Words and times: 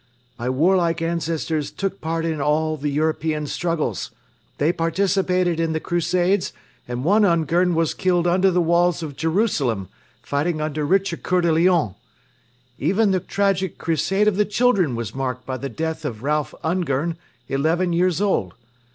My 0.39 0.49
warlike 0.49 0.99
ancestors 0.99 1.69
took 1.69 2.01
part 2.01 2.25
in 2.25 2.41
all 2.41 2.75
the 2.75 2.89
European 2.89 3.45
struggles. 3.45 4.09
They 4.57 4.73
participated 4.73 5.59
in 5.59 5.73
the 5.73 5.79
Crusades 5.79 6.53
and 6.87 7.03
one 7.03 7.23
Ungern 7.23 7.75
was 7.75 7.93
killed 7.93 8.25
under 8.25 8.49
the 8.49 8.63
walls 8.63 9.03
of 9.03 9.15
Jerusalem, 9.15 9.89
fighting 10.23 10.59
under 10.59 10.85
Richard 10.87 11.21
Coeur 11.21 11.41
de 11.41 11.51
Lion. 11.51 11.93
Even 12.79 13.11
the 13.11 13.19
tragic 13.19 13.77
Crusade 13.77 14.27
of 14.27 14.37
the 14.37 14.45
Children 14.45 14.95
was 14.95 15.13
marked 15.13 15.45
by 15.45 15.55
the 15.57 15.69
death 15.69 16.03
of 16.03 16.23
Ralph 16.23 16.55
Ungern, 16.63 17.15
eleven 17.47 17.93
years 17.93 18.19
old. 18.19 18.55